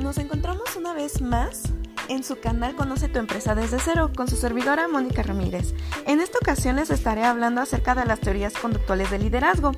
[0.00, 1.62] nos encontramos una vez más
[2.08, 5.72] en su canal Conoce tu empresa desde cero con su servidora Mónica Ramírez.
[6.04, 9.70] En esta ocasión les estaré hablando acerca de las teorías conductuales del liderazgo.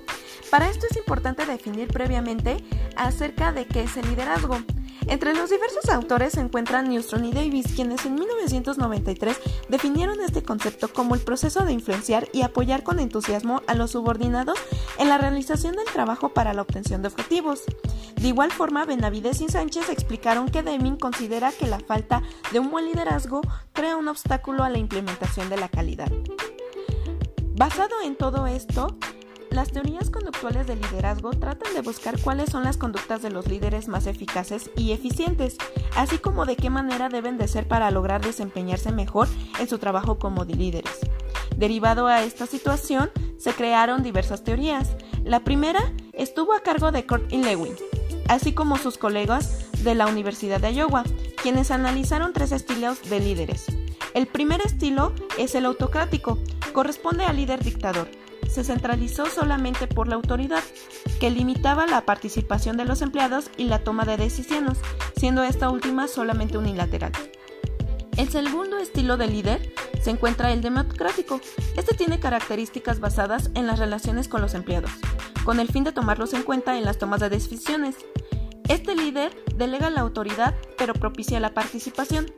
[0.51, 2.65] Para esto es importante definir previamente
[2.97, 4.59] acerca de qué es el liderazgo.
[5.07, 10.93] Entre los diversos autores se encuentran Newstrom y Davis, quienes en 1993 definieron este concepto
[10.93, 14.59] como el proceso de influenciar y apoyar con entusiasmo a los subordinados
[14.99, 17.63] en la realización del trabajo para la obtención de objetivos.
[18.17, 22.71] De igual forma, Benavides y Sánchez explicaron que Deming considera que la falta de un
[22.71, 23.43] buen liderazgo
[23.73, 26.11] crea un obstáculo a la implementación de la calidad.
[27.57, 28.97] Basado en todo esto,
[29.55, 33.89] las teorías conductuales del liderazgo tratan de buscar cuáles son las conductas de los líderes
[33.89, 35.57] más eficaces y eficientes,
[35.97, 39.29] así como de qué manera deben de ser para lograr desempeñarse mejor
[39.61, 40.99] en su trabajo como líderes.
[41.57, 44.97] Derivado a esta situación, se crearon diversas teorías.
[45.23, 47.75] La primera estuvo a cargo de Kurt Lewin,
[48.29, 51.05] así como sus colegas de la Universidad de Iowa,
[51.43, 53.67] quienes analizaron tres estilos de líderes.
[54.15, 56.39] El primer estilo es el autocrático,
[56.73, 58.09] corresponde al líder dictador,
[58.55, 60.63] se centralizó solamente por la autoridad,
[61.19, 64.79] que limitaba la participación de los empleados y la toma de decisiones,
[65.17, 67.11] siendo esta última solamente unilateral.
[68.17, 71.41] El segundo estilo de líder se encuentra el democrático.
[71.77, 74.93] Este tiene características basadas en las relaciones con los empleados,
[75.45, 77.97] con el fin de tomarlos en cuenta en las tomas de decisiones.
[78.69, 82.33] Este líder delega la autoridad, pero propicia la participación.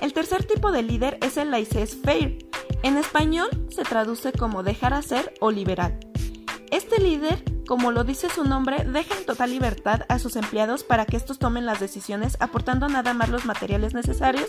[0.00, 2.38] El tercer tipo de líder es el laissez-faire,
[2.82, 5.98] en español se traduce como dejar hacer o liberal.
[6.70, 11.04] Este líder, como lo dice su nombre, deja en total libertad a sus empleados para
[11.04, 14.48] que estos tomen las decisiones aportando nada más los materiales necesarios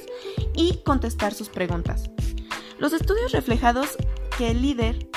[0.56, 2.09] y contestar sus preguntas.
[2.80, 3.98] Los estudios reflejados
[4.38, 5.09] que el líder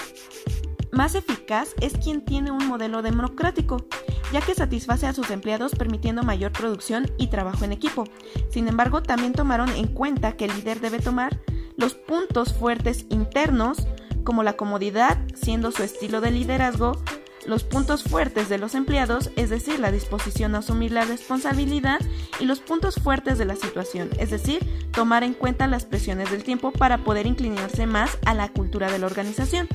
[0.92, 3.86] más eficaz es quien tiene un modelo democrático,
[4.32, 8.04] ya que satisface a sus empleados permitiendo mayor producción y trabajo en equipo.
[8.50, 11.40] Sin embargo, también tomaron en cuenta que el líder debe tomar
[11.76, 13.86] los puntos fuertes internos,
[14.24, 17.00] como la comodidad, siendo su estilo de liderazgo,
[17.46, 22.00] los puntos fuertes de los empleados, es decir, la disposición a asumir la responsabilidad,
[22.40, 24.58] y los puntos fuertes de la situación, es decir,
[24.90, 28.98] tomar en cuenta las presiones del tiempo para poder inclinarse más a la cultura de
[28.98, 29.68] la organización.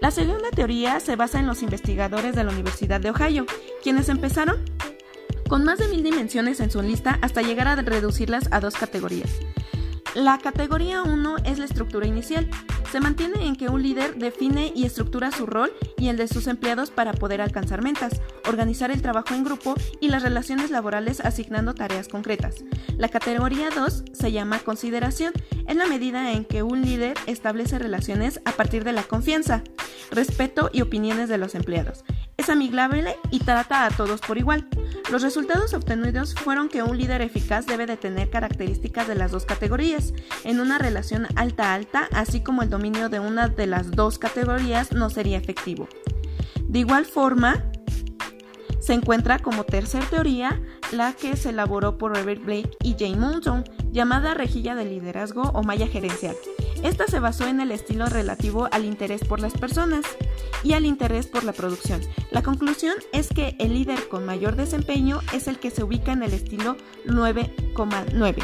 [0.00, 3.44] La segunda teoría se basa en los investigadores de la Universidad de Ohio,
[3.82, 4.56] quienes empezaron
[5.46, 9.30] con más de mil dimensiones en su lista hasta llegar a reducirlas a dos categorías.
[10.14, 12.48] La categoría 1 es la estructura inicial.
[12.90, 16.48] Se mantiene en que un líder define y estructura su rol y el de sus
[16.48, 21.74] empleados para poder alcanzar metas, organizar el trabajo en grupo y las relaciones laborales asignando
[21.74, 22.64] tareas concretas.
[22.98, 25.32] La categoría 2 se llama consideración,
[25.68, 29.62] en la medida en que un líder establece relaciones a partir de la confianza,
[30.10, 32.04] respeto y opiniones de los empleados.
[32.36, 34.66] Es amigable y trata a todos por igual.
[35.10, 39.44] Los resultados obtenidos fueron que un líder eficaz debe de tener características de las dos
[39.44, 44.92] categorías, en una relación alta-alta, así como el dominio de una de las dos categorías
[44.92, 45.88] no sería efectivo.
[46.62, 47.64] De igual forma,
[48.78, 50.62] se encuentra como tercera teoría
[50.92, 55.64] la que se elaboró por Robert Blake y Jane Monson, llamada rejilla de liderazgo o
[55.64, 56.36] malla gerencial.
[56.82, 60.04] Esta se basó en el estilo relativo al interés por las personas
[60.62, 62.00] y al interés por la producción.
[62.30, 66.22] La conclusión es que el líder con mayor desempeño es el que se ubica en
[66.22, 66.76] el estilo
[67.06, 68.42] 9,9.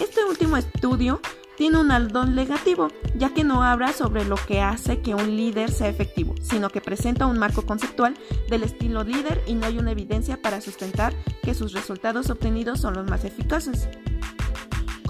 [0.00, 1.20] Este último estudio
[1.56, 5.70] tiene un aldón negativo, ya que no habla sobre lo que hace que un líder
[5.70, 8.14] sea efectivo, sino que presenta un marco conceptual
[8.48, 11.12] del estilo líder y no hay una evidencia para sustentar
[11.42, 13.88] que sus resultados obtenidos son los más eficaces.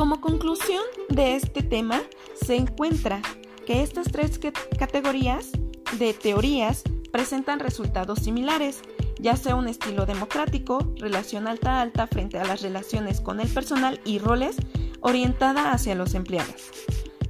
[0.01, 2.01] Como conclusión de este tema,
[2.35, 3.21] se encuentra
[3.67, 4.41] que estas tres
[4.79, 5.51] categorías
[5.99, 8.81] de teorías presentan resultados similares,
[9.19, 14.21] ya sea un estilo democrático, relación alta-alta frente a las relaciones con el personal y
[14.21, 14.57] roles,
[15.03, 16.71] orientada hacia los empleados.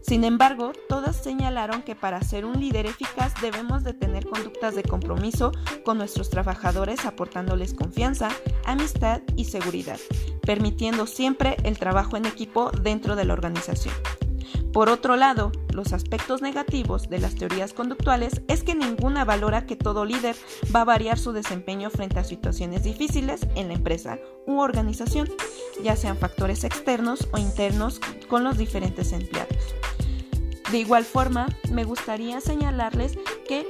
[0.01, 4.85] Sin embargo, todas señalaron que para ser un líder eficaz debemos de tener conductas de
[4.85, 5.51] compromiso
[5.85, 8.29] con nuestros trabajadores aportándoles confianza,
[8.65, 9.99] amistad y seguridad,
[10.51, 13.95] permitiendo siempre el trabajo en equipo dentro de la organización.
[14.73, 19.77] Por otro lado, los aspectos negativos de las teorías conductuales es que ninguna valora que
[19.77, 20.35] todo líder
[20.75, 25.29] va a variar su desempeño frente a situaciones difíciles en la empresa u organización,
[25.85, 29.57] ya sean factores externos o internos con los diferentes empleados.
[30.73, 33.17] De igual forma, me gustaría señalarles
[33.47, 33.69] que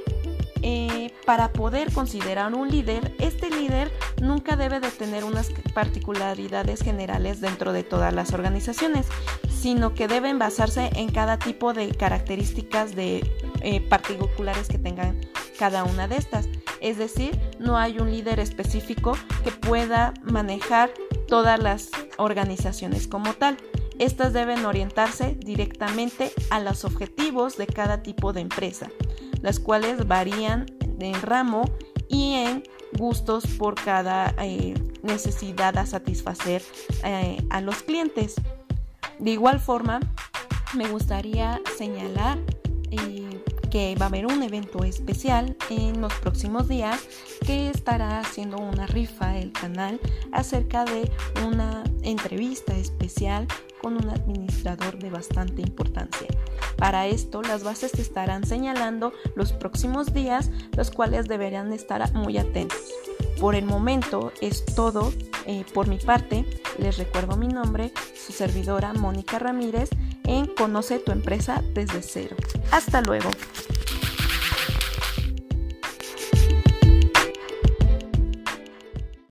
[0.63, 3.91] eh, para poder considerar un líder, este líder
[4.21, 9.07] nunca debe de tener unas particularidades generales dentro de todas las organizaciones,
[9.49, 13.23] sino que deben basarse en cada tipo de características de,
[13.61, 15.19] eh, particulares que tengan
[15.57, 16.47] cada una de estas.
[16.79, 20.89] es decir, no hay un líder específico que pueda manejar
[21.27, 23.57] todas las organizaciones como tal.
[23.99, 28.89] Estas deben orientarse directamente a los objetivos de cada tipo de empresa,
[29.41, 30.65] las cuales varían
[30.99, 31.65] en ramo
[32.07, 32.63] y en
[32.97, 36.61] gustos por cada eh, necesidad a satisfacer
[37.03, 38.35] eh, a los clientes.
[39.19, 39.99] De igual forma,
[40.75, 42.37] me gustaría señalar
[42.91, 46.99] eh, que va a haber un evento especial en los próximos días
[47.45, 49.99] que estará haciendo una rifa el canal
[50.33, 51.09] acerca de
[51.47, 53.47] una entrevista especial
[53.81, 56.27] con un administrador de bastante importancia.
[56.81, 62.39] Para esto, las bases te estarán señalando los próximos días, los cuales deberán estar muy
[62.39, 62.79] atentos.
[63.39, 65.13] Por el momento es todo
[65.45, 66.43] eh, por mi parte.
[66.79, 69.91] Les recuerdo mi nombre, su servidora Mónica Ramírez
[70.23, 72.35] en Conoce tu empresa desde cero.
[72.71, 73.29] Hasta luego.